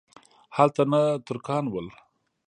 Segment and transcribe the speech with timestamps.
[0.57, 1.87] هلته نه ترکان ول.